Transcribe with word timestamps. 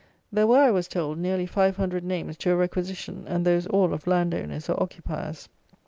There 0.31 0.47
were, 0.47 0.57
I 0.57 0.71
was 0.71 0.87
told, 0.87 1.19
nearly 1.19 1.45
five 1.45 1.77
hundred 1.77 2.03
names 2.03 2.35
to 2.37 2.49
a 2.51 2.55
Requisition, 2.55 3.23
and 3.27 3.45
those 3.45 3.67
all 3.67 3.93
of 3.93 4.07
land 4.07 4.33
owners 4.33 4.67
or 4.67 4.81
occupiers. 4.81 5.47